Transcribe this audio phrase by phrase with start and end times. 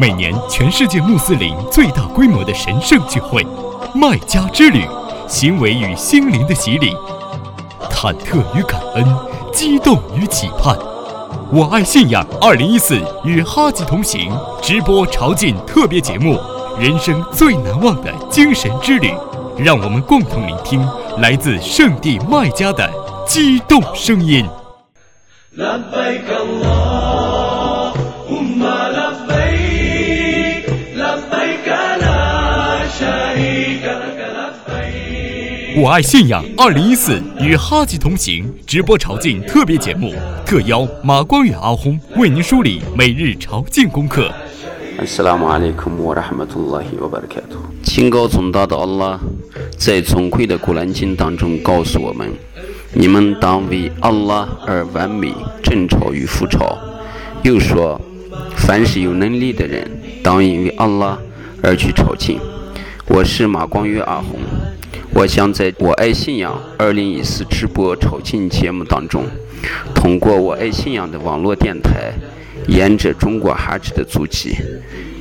[0.00, 3.44] 每年全世界穆斯林最大规模的神圣聚会——
[3.94, 4.86] 麦加之旅，
[5.26, 6.94] 行为与心灵的洗礼，
[7.90, 9.04] 忐忑与感恩，
[9.52, 10.78] 激动与期盼。
[11.50, 14.30] 我爱信仰二零一四与哈吉同行
[14.62, 16.38] 直播朝觐特别节目，
[16.78, 19.12] 人生最难忘的精神之旅，
[19.58, 20.80] 让我们共同聆听
[21.18, 22.88] 来自圣地麦加的
[23.26, 24.46] 激动声音。
[35.80, 40.14] 我爱信仰二零一四与哈吉同行直播朝觐特别节目，
[40.46, 44.30] 特邀马光远阿訇为您梳理每日朝觐功课。
[47.84, 49.20] 清高崇大的阿拉
[49.78, 52.28] 在崇贵的古兰经当中告诉我们：
[52.92, 55.32] 你们当为阿拉而完美
[55.62, 56.76] 正朝与复朝。
[57.44, 58.00] 又说，
[58.56, 59.88] 凡是有能力的人，
[60.20, 61.16] 当因为阿拉
[61.62, 62.38] 而去朝觐。
[63.06, 64.40] 我是马光月阿红。
[65.14, 69.24] 我想在我爱信仰二零一四直播朝觐节目当中，
[69.94, 72.12] 通过我爱信仰的网络电台，
[72.66, 74.56] 沿着中国哈吉的足迹，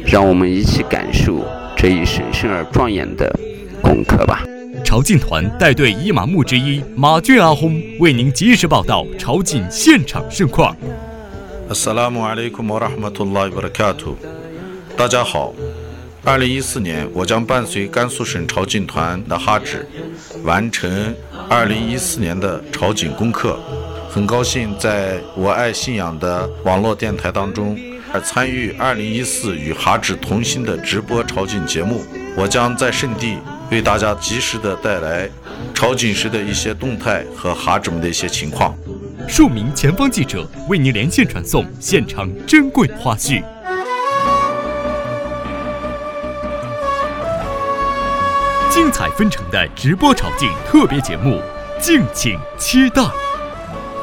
[0.04, 1.45] 让我们一起感受
[1.76, 3.32] 这一神圣而庄严的
[3.88, 4.44] 功课吧。
[4.84, 10.76] 朝觐团带队伊玛目之一马俊阿訇为您及时报道朝觐现场盛况。
[11.70, 14.16] Assalamu alaikum wa rahmatullahi wa barakatuh。
[14.98, 15.54] 大家好。
[16.26, 19.88] 二零一四年，我将伴随甘肃省朝觐团的哈指，
[20.44, 21.16] 完成
[21.48, 23.58] 二零一四年的朝觐功课。
[24.10, 27.80] 很高兴在我爱信仰的网络电台当中，
[28.22, 32.02] 参与二零一四与哈指同心的直播朝觐节目。
[32.36, 33.38] 我将在圣地
[33.70, 35.30] 为大家及时的带来
[35.73, 38.73] 朝觐时的一些动态和哈子们的一些情况。
[39.28, 43.44] 数名前方记者为您连线传送现场珍贵花絮。
[48.70, 51.42] 精彩纷呈的直播朝觐特别节目，
[51.82, 53.02] 敬请期待。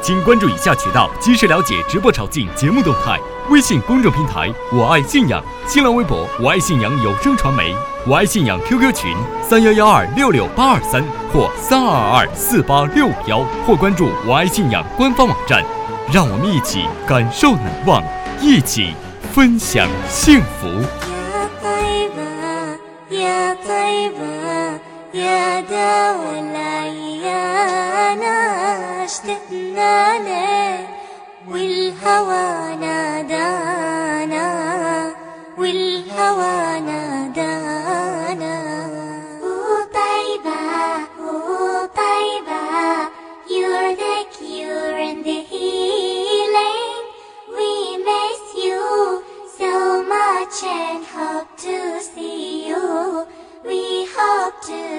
[0.02, 7.74] 请关注以下渠道，及时了解直播朝觐节目动态：微信公众平台“我爱信仰”，新浪微博“我爱信仰有声传媒”，
[8.06, 15.64] 我爱信仰 QQ 群三幺幺二六六八二三或三二二四八六幺，或关注我爱信仰官方网站。
[16.12, 18.04] 让我们一起感受难忘，
[18.42, 18.92] 一起
[19.32, 20.68] 分享幸福。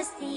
[0.06, 0.35] honesty.